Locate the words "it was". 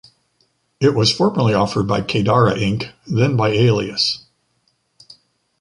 0.79-1.13